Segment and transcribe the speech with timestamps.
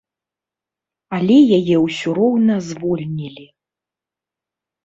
[1.17, 3.45] Але яе ўсё роўна звольнілі.